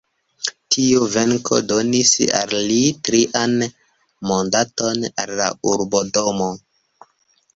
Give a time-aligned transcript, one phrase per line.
[0.75, 3.53] Tiu venko donis al li trian
[4.31, 6.49] mandaton al la urbodomo.